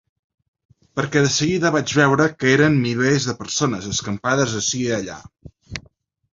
Perquè 0.99 1.21
de 1.25 1.29
seguida 1.33 1.71
vaig 1.75 1.93
veure 1.99 2.27
que 2.39 2.49
eren 2.55 2.81
milers 2.87 3.29
de 3.33 3.37
persones, 3.45 3.93
escampades 3.95 4.59
ací 4.65 4.85
i 4.91 4.93
allà. 5.01 5.23